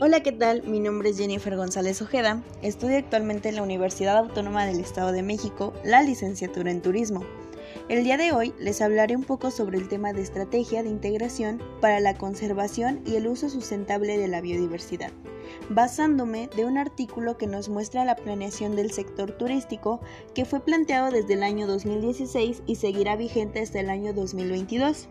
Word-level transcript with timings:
Hola, 0.00 0.20
¿qué 0.20 0.30
tal? 0.30 0.62
Mi 0.62 0.78
nombre 0.78 1.10
es 1.10 1.18
Jennifer 1.18 1.56
González 1.56 2.00
Ojeda. 2.02 2.44
Estudio 2.62 2.98
actualmente 2.98 3.48
en 3.48 3.56
la 3.56 3.64
Universidad 3.64 4.16
Autónoma 4.16 4.64
del 4.64 4.78
Estado 4.78 5.10
de 5.10 5.24
México 5.24 5.74
la 5.82 6.04
licenciatura 6.04 6.70
en 6.70 6.82
Turismo. 6.82 7.24
El 7.88 8.04
día 8.04 8.16
de 8.16 8.30
hoy 8.30 8.54
les 8.60 8.80
hablaré 8.80 9.16
un 9.16 9.24
poco 9.24 9.50
sobre 9.50 9.76
el 9.76 9.88
tema 9.88 10.12
de 10.12 10.22
estrategia 10.22 10.84
de 10.84 10.88
integración 10.88 11.60
para 11.80 11.98
la 11.98 12.14
conservación 12.14 13.00
y 13.06 13.16
el 13.16 13.26
uso 13.26 13.48
sustentable 13.48 14.18
de 14.18 14.28
la 14.28 14.40
biodiversidad, 14.40 15.10
basándome 15.68 16.48
de 16.54 16.64
un 16.64 16.78
artículo 16.78 17.36
que 17.36 17.48
nos 17.48 17.68
muestra 17.68 18.04
la 18.04 18.14
planeación 18.14 18.76
del 18.76 18.92
sector 18.92 19.32
turístico 19.32 20.00
que 20.32 20.44
fue 20.44 20.60
planteado 20.60 21.10
desde 21.10 21.34
el 21.34 21.42
año 21.42 21.66
2016 21.66 22.62
y 22.66 22.76
seguirá 22.76 23.16
vigente 23.16 23.60
hasta 23.60 23.80
el 23.80 23.90
año 23.90 24.12
2022. 24.12 25.08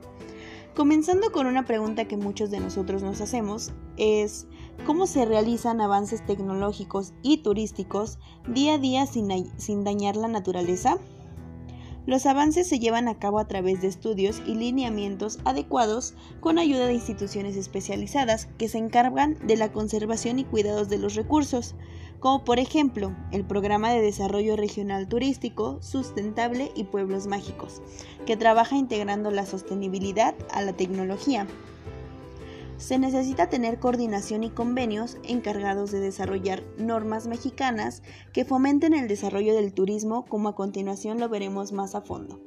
Comenzando 0.77 1.31
con 1.31 1.47
una 1.47 1.65
pregunta 1.65 2.05
que 2.05 2.17
muchos 2.17 2.51
de 2.51 2.59
nosotros 2.59 3.01
nos 3.01 3.19
hacemos, 3.19 3.73
es 3.97 4.45
¿cómo 4.85 5.07
se 5.07 5.25
realizan 5.25 5.81
avances 5.81 6.23
tecnológicos 6.23 7.15
y 7.23 7.37
turísticos 7.37 8.19
día 8.47 8.75
a 8.75 8.77
día 8.77 9.07
sin, 9.07 9.83
dañar 9.83 10.15
la 10.15 10.27
naturaleza? 10.27 10.99
Los 12.05 12.27
avances 12.27 12.69
se 12.69 12.77
llevan 12.77 13.07
a 13.07 13.17
cabo 13.17 13.39
a 13.39 13.47
través 13.47 13.81
de 13.81 13.87
estudios 13.87 14.39
y 14.45 14.53
lineamientos 14.53 15.39
adecuados 15.45 16.13
con 16.41 16.59
ayuda 16.59 16.85
de 16.85 16.93
instituciones 16.93 17.57
especializadas 17.57 18.45
que 18.59 18.69
se 18.69 18.77
encargan 18.77 19.35
de 19.47 19.57
la 19.57 19.71
conservación 19.71 20.37
y 20.37 20.43
cuidados 20.43 20.89
de 20.89 20.99
los 20.99 21.15
recursos, 21.15 21.73
como 22.19 22.43
por 22.43 22.59
ejemplo 22.59 23.15
el 23.31 23.45
Programa 23.45 23.91
de 23.91 24.01
Desarrollo 24.01 24.55
Regional 24.55 25.07
Turístico, 25.07 25.77
Sustentable 25.81 26.71
y 26.75 26.85
Pueblos 26.85 27.27
Mágicos, 27.27 27.81
que 28.25 28.37
trabaja 28.37 28.75
integrando 28.75 29.31
la 29.31 29.45
sostenibilidad 29.45 30.35
a 30.51 30.61
la 30.61 30.73
tecnología. 30.73 31.47
Se 32.77 32.99
necesita 32.99 33.49
tener 33.49 33.79
coordinación 33.79 34.43
y 34.43 34.51
convenios 34.51 35.17
encargados 35.23 35.91
de 35.91 35.99
desarrollar 35.99 36.63
normas 36.77 37.27
mexicanas 37.27 38.03
que 38.33 38.45
fomenten 38.45 38.93
el 38.93 39.07
desarrollo 39.07 39.55
del 39.55 39.73
turismo, 39.73 40.25
como 40.25 40.49
a 40.49 40.55
continuación 40.55 41.19
lo 41.19 41.27
veremos 41.27 41.71
más 41.71 41.95
a 41.95 42.01
fondo. 42.01 42.39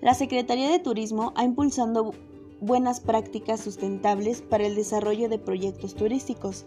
La 0.00 0.14
Secretaría 0.14 0.70
de 0.70 0.78
Turismo 0.78 1.32
ha 1.36 1.44
impulsado 1.44 2.12
buenas 2.60 3.00
prácticas 3.00 3.60
sustentables 3.60 4.42
para 4.42 4.66
el 4.66 4.74
desarrollo 4.74 5.28
de 5.28 5.38
proyectos 5.38 5.94
turísticos, 5.94 6.66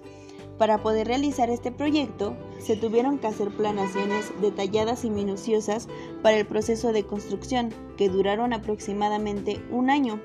para 0.60 0.84
poder 0.84 1.08
realizar 1.08 1.50
este 1.50 1.72
proyecto, 1.72 2.36
se 2.60 2.76
tuvieron 2.76 3.18
que 3.18 3.28
hacer 3.28 3.50
planaciones 3.50 4.26
detalladas 4.42 5.06
y 5.06 5.10
minuciosas 5.10 5.88
para 6.22 6.38
el 6.38 6.46
proceso 6.46 6.92
de 6.92 7.06
construcción, 7.06 7.74
que 7.98 8.10
duraron 8.10 8.52
aproximadamente 8.52 9.62
un 9.72 9.90
año, 9.90 10.20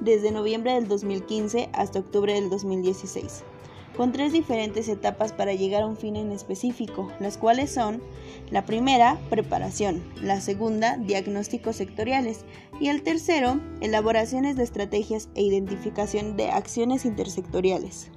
desde 0.00 0.30
noviembre 0.30 0.74
del 0.74 0.86
2015 0.86 1.70
hasta 1.72 2.00
octubre 2.00 2.34
del 2.34 2.50
2016, 2.50 3.42
con 3.96 4.12
tres 4.12 4.32
diferentes 4.32 4.88
etapas 4.88 5.32
para 5.32 5.54
llegar 5.54 5.82
a 5.82 5.86
un 5.86 5.96
fin 5.96 6.16
en 6.16 6.32
específico, 6.32 7.10
las 7.18 7.38
cuales 7.38 7.72
son 7.72 8.02
la 8.50 8.66
primera, 8.66 9.18
preparación, 9.30 10.04
la 10.22 10.42
segunda, 10.42 10.98
diagnósticos 10.98 11.76
sectoriales 11.76 12.44
y 12.78 12.88
el 12.88 13.02
tercero, 13.02 13.58
elaboraciones 13.80 14.56
de 14.56 14.64
estrategias 14.64 15.30
e 15.34 15.42
identificación 15.42 16.36
de 16.36 16.50
acciones 16.50 17.06
intersectoriales. 17.06 18.10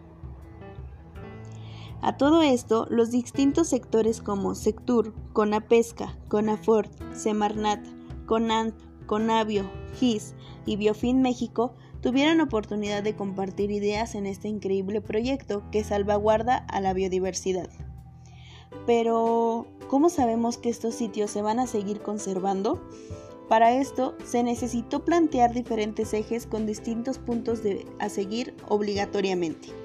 A 2.01 2.17
todo 2.17 2.41
esto, 2.41 2.87
los 2.89 3.11
distintos 3.11 3.67
sectores 3.67 4.21
como 4.21 4.55
Sectur, 4.55 5.13
Conapesca, 5.33 6.17
Conafort, 6.29 6.91
Semarnat, 7.13 7.85
Conant, 8.25 8.73
Conavio, 9.05 9.69
GIS 9.99 10.33
y 10.65 10.77
Biofin 10.77 11.21
México 11.21 11.75
tuvieron 12.01 12.41
oportunidad 12.41 13.03
de 13.03 13.15
compartir 13.15 13.69
ideas 13.69 14.15
en 14.15 14.25
este 14.25 14.47
increíble 14.47 15.01
proyecto 15.01 15.61
que 15.71 15.83
salvaguarda 15.83 16.57
a 16.57 16.81
la 16.81 16.93
biodiversidad. 16.93 17.69
Pero, 18.87 19.67
¿cómo 19.87 20.09
sabemos 20.09 20.57
que 20.57 20.69
estos 20.69 20.95
sitios 20.95 21.29
se 21.29 21.43
van 21.43 21.59
a 21.59 21.67
seguir 21.67 22.01
conservando? 22.01 22.81
Para 23.47 23.73
esto 23.73 24.15
se 24.25 24.41
necesitó 24.41 25.05
plantear 25.05 25.53
diferentes 25.53 26.13
ejes 26.13 26.47
con 26.47 26.65
distintos 26.65 27.19
puntos 27.19 27.61
de, 27.61 27.85
a 27.99 28.09
seguir 28.09 28.55
obligatoriamente. 28.69 29.80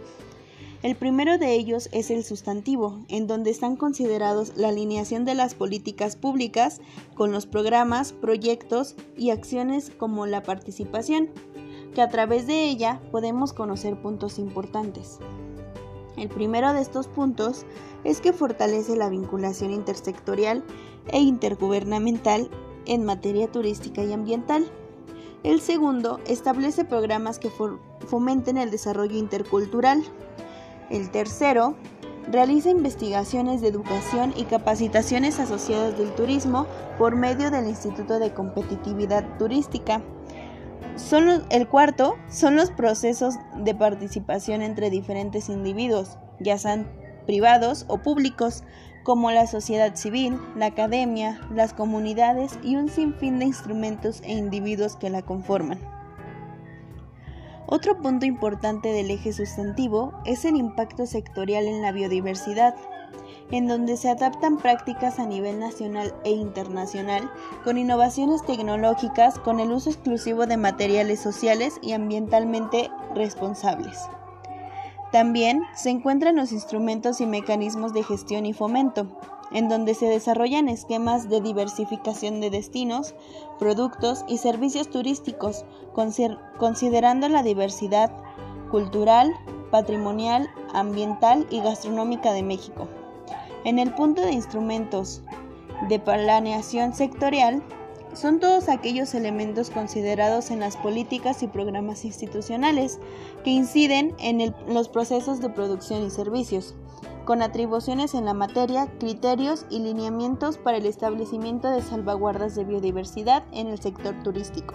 El 0.87 0.95
primero 0.95 1.37
de 1.37 1.53
ellos 1.53 1.89
es 1.91 2.13
el 2.13 2.23
sustantivo, 2.23 3.01
en 3.09 3.27
donde 3.27 3.51
están 3.51 3.75
considerados 3.75 4.53
la 4.57 4.69
alineación 4.69 5.25
de 5.25 5.35
las 5.35 5.57
políticas 5.57 6.15
públicas 6.15 6.81
con 7.17 7.33
los 7.33 7.45
programas, 7.45 8.13
proyectos 8.13 8.95
y 9.17 9.31
acciones 9.31 9.91
como 9.91 10.27
la 10.27 10.45
participación, 10.45 11.31
que 11.93 12.03
a 12.03 12.09
través 12.09 12.47
de 12.47 12.67
ella 12.67 13.01
podemos 13.11 13.53
conocer 13.53 14.01
puntos 14.01 14.39
importantes. 14.39 15.19
El 16.17 16.29
primero 16.29 16.73
de 16.73 16.83
estos 16.83 17.09
puntos 17.09 17.67
es 18.05 18.21
que 18.21 18.33
fortalece 18.33 18.95
la 18.95 19.09
vinculación 19.09 19.73
intersectorial 19.73 20.63
e 21.09 21.19
intergubernamental 21.19 22.49
en 22.85 23.05
materia 23.05 23.51
turística 23.51 24.05
y 24.05 24.13
ambiental. 24.13 24.71
El 25.43 25.61
segundo 25.61 26.21
establece 26.29 26.85
programas 26.85 27.41
que 27.41 27.51
fomenten 28.07 28.57
el 28.57 28.71
desarrollo 28.71 29.19
intercultural, 29.19 30.05
el 30.91 31.11
tercero, 31.11 31.75
realiza 32.29 32.71
investigaciones 32.71 33.61
de 33.61 33.69
educación 33.69 34.33
y 34.37 34.45
capacitaciones 34.45 35.39
asociadas 35.39 35.97
del 35.97 36.15
turismo 36.15 36.67
por 36.99 37.15
medio 37.15 37.51
del 37.51 37.67
Instituto 37.67 38.19
de 38.19 38.33
Competitividad 38.33 39.25
Turística. 39.39 40.03
el 41.51 41.69
cuarto 41.69 42.17
son 42.29 42.57
los 42.57 42.71
procesos 42.71 43.35
de 43.57 43.75
participación 43.75 44.63
entre 44.63 44.91
diferentes 44.91 45.49
individuos, 45.49 46.19
ya 46.41 46.59
sean 46.59 46.91
privados 47.27 47.85
o 47.89 47.99
públicos, 47.99 48.65
como 49.05 49.31
la 49.31 49.47
sociedad 49.47 49.95
civil, 49.95 50.41
la 50.57 50.67
academia, 50.67 51.41
las 51.55 51.73
comunidades 51.73 52.59
y 52.65 52.75
un 52.75 52.89
sinfín 52.89 53.39
de 53.39 53.45
instrumentos 53.45 54.21
e 54.23 54.33
individuos 54.33 54.97
que 54.97 55.11
la 55.11 55.23
conforman. 55.23 55.96
Otro 57.69 58.01
punto 58.01 58.27
importante 58.27 58.93
del 58.93 59.11
eje 59.11 59.33
sustantivo 59.33 60.13
es 60.25 60.45
el 60.45 60.55
impacto 60.55 61.05
sectorial 61.05 61.67
en 61.67 61.83
la 61.83 61.91
biodiversidad, 61.91 62.77
en 63.51 63.67
donde 63.67 63.97
se 63.97 64.09
adaptan 64.09 64.59
prácticas 64.59 65.19
a 65.19 65.27
nivel 65.27 65.59
nacional 65.59 66.15
e 66.25 66.31
internacional 66.31 67.29
con 67.65 67.77
innovaciones 67.77 68.45
tecnológicas 68.45 69.41
con 69.41 69.59
el 69.59 69.73
uso 69.73 69.91
exclusivo 69.91 70.47
de 70.47 70.57
materiales 70.57 71.19
sociales 71.19 71.79
y 71.83 71.93
ambientalmente 71.93 72.89
responsables. 73.17 73.99
También 75.11 75.63
se 75.75 75.91
encuentran 75.91 76.37
los 76.37 76.53
instrumentos 76.53 77.21
y 77.21 77.27
mecanismos 77.27 77.93
de 77.93 78.05
gestión 78.05 78.47
y 78.47 78.53
fomento, 78.53 79.09
en 79.51 79.69
donde 79.69 79.95
se 79.95 80.07
desarrollan 80.07 80.69
esquemas 80.69 81.29
de 81.29 81.41
diversificación 81.41 82.41
de 82.41 82.51
destinos, 82.51 83.15
productos 83.59 84.25
y 84.29 84.39
servicios 84.39 84.91
turísticos, 84.91 85.65
considerando 86.59 87.29
la 87.29 87.43
diversidad 87.43 88.11
cultural, 88.71 89.33
patrimonial, 89.71 90.49
ambiental 90.73 91.47
y 91.51 91.61
gastronómica 91.61 92.33
de 92.33 92.43
México. 92.43 92.89
En 93.65 93.79
el 93.79 93.95
punto 93.95 94.23
de 94.23 94.33
instrumentos 94.33 95.23
de 95.89 95.99
planeación 95.99 96.95
sectorial, 96.95 97.63
son 98.15 98.41
todos 98.41 98.71
aquellos 98.71 99.15
elementos 99.15 99.69
considerados 99.69 100.51
en 100.51 100.61
las 100.61 100.77
políticas 100.79 101.43
y 101.43 101.49
programas 101.49 102.05
institucionales 102.05 102.99
que 103.45 103.51
inciden 103.51 104.15
en 104.19 104.55
los 104.69 104.89
procesos 104.89 105.41
de 105.41 105.51
producción 105.51 106.07
y 106.07 106.11
servicios, 106.11 106.75
con 107.27 107.43
atribuciones 107.43 108.15
en 108.15 108.25
la 108.25 108.33
materia, 108.33 108.87
criterios 108.99 109.67
y 109.69 109.81
lineamientos 109.81 110.57
para 110.57 110.79
el 110.79 110.87
establecimiento 110.87 111.69
de 111.69 111.83
salvaguardas 111.83 112.55
de 112.55 112.65
biodiversidad 112.65 113.45
en 113.53 113.67
el 113.67 113.79
sector 113.81 114.23
turístico, 114.23 114.75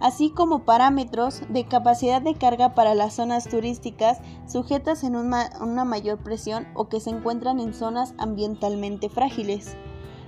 así 0.00 0.30
como 0.30 0.64
parámetros 0.64 1.42
de 1.50 1.66
capacidad 1.66 2.22
de 2.22 2.34
carga 2.34 2.74
para 2.74 2.94
las 2.94 3.14
zonas 3.14 3.48
turísticas 3.48 4.18
sujetas 4.48 5.04
en 5.04 5.14
una, 5.14 5.50
una 5.60 5.84
mayor 5.84 6.18
presión 6.18 6.66
o 6.74 6.88
que 6.88 7.00
se 7.00 7.10
encuentran 7.10 7.60
en 7.60 7.74
zonas 7.74 8.14
ambientalmente 8.16 9.10
frágiles. 9.10 9.76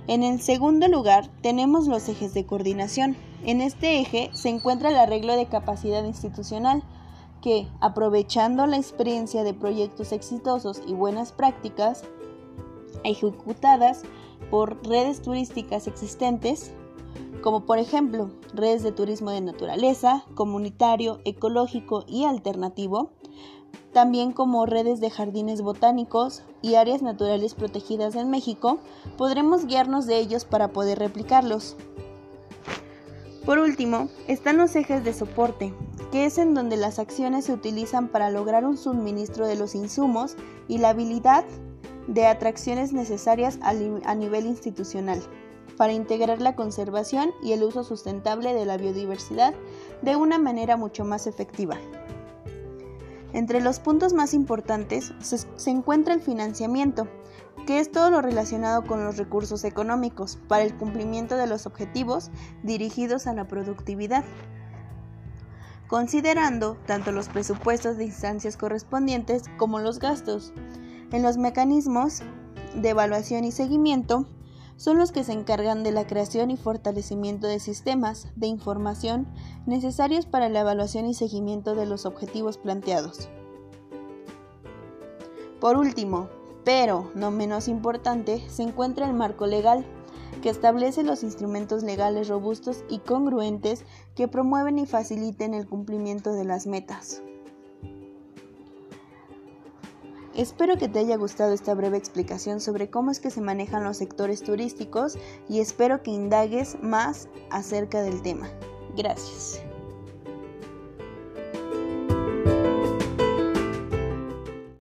En 0.07 0.21
el 0.21 0.41
segundo 0.41 0.87
lugar 0.87 1.27
tenemos 1.41 1.87
los 1.87 2.07
ejes 2.07 2.33
de 2.33 2.45
coordinación. 2.45 3.17
En 3.43 3.61
este 3.61 3.99
eje 3.99 4.29
se 4.33 4.49
encuentra 4.49 4.89
el 4.89 4.95
arreglo 4.95 5.35
de 5.35 5.47
capacidad 5.47 6.03
institucional, 6.03 6.83
que, 7.41 7.67
aprovechando 7.79 8.65
la 8.67 8.77
experiencia 8.77 9.43
de 9.43 9.53
proyectos 9.53 10.11
exitosos 10.11 10.81
y 10.87 10.93
buenas 10.93 11.31
prácticas 11.31 12.03
ejecutadas 13.03 14.03
por 14.49 14.85
redes 14.87 15.21
turísticas 15.21 15.87
existentes, 15.87 16.71
como 17.41 17.65
por 17.65 17.79
ejemplo 17.79 18.29
redes 18.53 18.83
de 18.83 18.91
turismo 18.91 19.31
de 19.31 19.41
naturaleza, 19.41 20.23
comunitario, 20.35 21.19
ecológico 21.25 22.03
y 22.07 22.25
alternativo, 22.25 23.11
también 23.93 24.31
como 24.31 24.65
redes 24.65 25.01
de 25.01 25.09
jardines 25.09 25.61
botánicos 25.61 26.43
y 26.61 26.75
áreas 26.75 27.01
naturales 27.01 27.55
protegidas 27.55 28.15
en 28.15 28.29
México, 28.29 28.79
podremos 29.17 29.65
guiarnos 29.65 30.05
de 30.05 30.17
ellos 30.17 30.45
para 30.45 30.69
poder 30.69 30.99
replicarlos. 30.99 31.75
Por 33.45 33.57
último, 33.57 34.09
están 34.27 34.57
los 34.57 34.75
ejes 34.75 35.03
de 35.03 35.13
soporte, 35.13 35.73
que 36.11 36.25
es 36.25 36.37
en 36.37 36.53
donde 36.53 36.77
las 36.77 36.99
acciones 36.99 37.45
se 37.45 37.53
utilizan 37.53 38.07
para 38.07 38.29
lograr 38.29 38.65
un 38.65 38.77
suministro 38.77 39.47
de 39.47 39.55
los 39.55 39.73
insumos 39.73 40.35
y 40.67 40.77
la 40.77 40.89
habilidad 40.89 41.43
de 42.07 42.27
atracciones 42.27 42.93
necesarias 42.93 43.57
a 43.61 44.15
nivel 44.15 44.45
institucional 44.45 45.21
para 45.77 45.93
integrar 45.93 46.41
la 46.41 46.55
conservación 46.55 47.31
y 47.41 47.53
el 47.53 47.63
uso 47.63 47.83
sustentable 47.83 48.53
de 48.53 48.65
la 48.65 48.77
biodiversidad 48.77 49.55
de 50.03 50.15
una 50.15 50.37
manera 50.37 50.77
mucho 50.77 51.05
más 51.05 51.25
efectiva. 51.25 51.77
Entre 53.33 53.61
los 53.61 53.79
puntos 53.79 54.13
más 54.13 54.33
importantes 54.33 55.13
se, 55.19 55.69
encuentra 55.69 56.13
el 56.13 56.21
financiamiento, 56.21 57.07
que 57.65 57.79
es 57.79 57.91
todo 57.91 58.09
lo 58.09 58.21
relacionado 58.21 58.85
con 58.85 59.03
los 59.05 59.17
recursos 59.17 59.63
económicos 59.63 60.37
para 60.47 60.63
el 60.63 60.75
cumplimiento 60.75 61.37
de 61.37 61.47
los 61.47 61.65
objetivos 61.65 62.29
dirigidos 62.63 63.27
a 63.27 63.33
la 63.33 63.47
productividad, 63.47 64.25
considerando 65.87 66.77
tanto 66.85 67.11
los 67.11 67.29
presupuestos 67.29 67.97
de 67.97 68.05
instancias 68.05 68.57
correspondientes 68.57 69.43
como 69.57 69.79
los 69.79 69.99
gastos. 69.99 70.53
En 71.11 71.23
los 71.23 71.37
mecanismos 71.37 72.21
de 72.75 72.89
evaluación 72.89 73.43
y 73.43 73.51
seguimiento 73.51 74.27
son 74.81 74.97
los 74.97 75.11
que 75.11 75.23
se 75.23 75.31
encargan 75.31 75.83
de 75.83 75.91
la 75.91 76.07
creación 76.07 76.49
y 76.49 76.57
fortalecimiento 76.57 77.45
de 77.45 77.59
sistemas 77.59 78.29
de 78.35 78.47
información 78.47 79.27
necesarios 79.67 80.25
para 80.25 80.49
la 80.49 80.61
evaluación 80.61 81.05
y 81.05 81.13
seguimiento 81.13 81.75
de 81.75 81.85
los 81.85 82.07
objetivos 82.07 82.57
planteados. 82.57 83.29
Por 85.59 85.77
último, 85.77 86.29
pero 86.63 87.11
no 87.13 87.29
menos 87.29 87.67
importante, 87.67 88.43
se 88.49 88.63
encuentra 88.63 89.05
el 89.05 89.13
marco 89.13 89.45
legal, 89.45 89.85
que 90.41 90.49
establece 90.49 91.03
los 91.03 91.21
instrumentos 91.21 91.83
legales 91.83 92.27
robustos 92.27 92.83
y 92.89 92.97
congruentes 92.97 93.85
que 94.15 94.27
promueven 94.27 94.79
y 94.79 94.87
faciliten 94.87 95.53
el 95.53 95.67
cumplimiento 95.67 96.33
de 96.33 96.45
las 96.45 96.65
metas. 96.65 97.21
Espero 100.35 100.77
que 100.77 100.87
te 100.87 100.99
haya 100.99 101.17
gustado 101.17 101.53
esta 101.53 101.73
breve 101.73 101.97
explicación 101.97 102.61
sobre 102.61 102.89
cómo 102.89 103.11
es 103.11 103.19
que 103.19 103.31
se 103.31 103.41
manejan 103.41 103.83
los 103.83 103.97
sectores 103.97 104.41
turísticos 104.43 105.17
y 105.49 105.59
espero 105.59 106.01
que 106.03 106.11
indagues 106.11 106.77
más 106.81 107.27
acerca 107.49 108.01
del 108.01 108.21
tema. 108.21 108.49
Gracias. 108.95 109.61